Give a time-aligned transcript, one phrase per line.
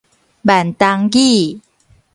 [0.47, 1.61] 閩東語